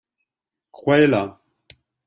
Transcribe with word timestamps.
Croyez-la. 0.71 1.23